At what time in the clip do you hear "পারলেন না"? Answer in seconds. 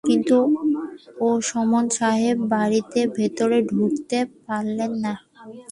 4.45-5.13